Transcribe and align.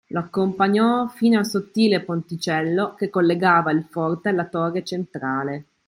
Lo 0.07 0.17
accompagnò 0.19 1.05
fino 1.09 1.37
al 1.37 1.45
sottile 1.45 2.01
ponticello 2.01 2.95
che 2.95 3.11
collegava 3.11 3.69
il 3.71 3.83
forte 3.83 4.29
alla 4.29 4.47
torre 4.47 4.83
centrale. 4.83 5.65